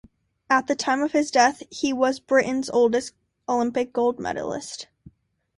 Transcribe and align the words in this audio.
At 0.49 0.65
the 0.65 0.73
time 0.73 1.03
of 1.03 1.11
his 1.11 1.29
death 1.29 1.61
he 1.69 1.93
was 1.93 2.19
Britain's 2.19 2.71
oldest 2.71 3.13
Olympic 3.47 3.93
gold 3.93 4.17
medalist. 4.19 4.87